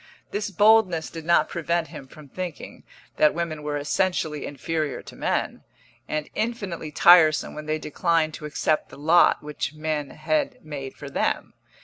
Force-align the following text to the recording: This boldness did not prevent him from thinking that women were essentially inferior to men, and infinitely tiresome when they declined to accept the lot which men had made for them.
This 0.31 0.49
boldness 0.49 1.11
did 1.11 1.25
not 1.25 1.47
prevent 1.47 1.89
him 1.89 2.07
from 2.07 2.27
thinking 2.27 2.81
that 3.17 3.35
women 3.35 3.61
were 3.61 3.77
essentially 3.77 4.47
inferior 4.47 5.03
to 5.03 5.15
men, 5.15 5.61
and 6.07 6.27
infinitely 6.33 6.91
tiresome 6.91 7.53
when 7.53 7.67
they 7.67 7.77
declined 7.77 8.33
to 8.33 8.45
accept 8.45 8.89
the 8.89 8.97
lot 8.97 9.43
which 9.43 9.75
men 9.75 10.09
had 10.09 10.65
made 10.65 10.95
for 10.95 11.07
them. 11.11 11.53